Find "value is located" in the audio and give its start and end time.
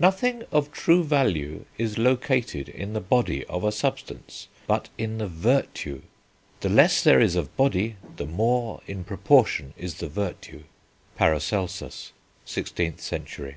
1.04-2.70